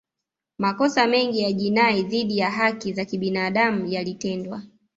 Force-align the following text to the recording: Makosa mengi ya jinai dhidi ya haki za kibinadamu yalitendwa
Makosa 0.57 1.07
mengi 1.07 1.39
ya 1.39 1.51
jinai 1.53 2.03
dhidi 2.03 2.37
ya 2.37 2.51
haki 2.51 2.93
za 2.93 3.05
kibinadamu 3.05 3.85
yalitendwa 3.87 4.63